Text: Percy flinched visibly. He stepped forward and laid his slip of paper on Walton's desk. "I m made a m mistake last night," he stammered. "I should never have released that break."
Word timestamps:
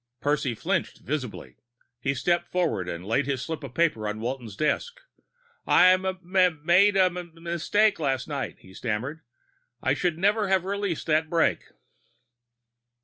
Percy 0.19 0.55
flinched 0.55 1.01
visibly. 1.01 1.57
He 1.99 2.15
stepped 2.15 2.47
forward 2.47 2.89
and 2.89 3.05
laid 3.05 3.27
his 3.27 3.43
slip 3.43 3.63
of 3.63 3.75
paper 3.75 4.07
on 4.07 4.19
Walton's 4.19 4.55
desk. 4.55 4.99
"I 5.67 5.89
m 5.89 6.17
made 6.23 6.97
a 6.97 7.03
m 7.03 7.33
mistake 7.35 7.99
last 7.99 8.27
night," 8.27 8.57
he 8.61 8.73
stammered. 8.73 9.21
"I 9.79 9.93
should 9.93 10.17
never 10.17 10.47
have 10.47 10.65
released 10.65 11.05
that 11.05 11.29
break." 11.29 11.65